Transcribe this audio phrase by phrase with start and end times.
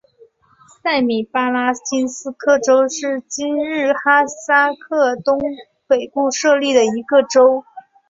[0.81, 5.37] 塞米巴拉金斯克州在今日哈萨克东
[5.85, 7.63] 北部设立的一个州。